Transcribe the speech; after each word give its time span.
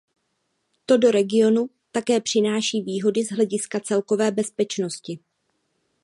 To 0.85 0.97
do 0.97 1.11
regionu 1.11 1.69
také 1.91 2.21
přináší 2.21 2.81
výhody 2.81 3.23
z 3.23 3.31
hlediska 3.31 3.79
celkové 3.79 4.31
bezpečnosti. 4.31 5.19